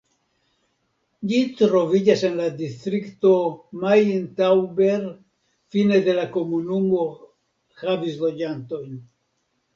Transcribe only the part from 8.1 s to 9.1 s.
loĝantojn.